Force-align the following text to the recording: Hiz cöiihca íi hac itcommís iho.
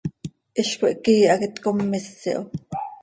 Hiz 0.61 0.71
cöiihca 0.83 1.13
íi 1.17 1.29
hac 1.31 1.43
itcommís 1.49 2.09
iho. 2.33 2.43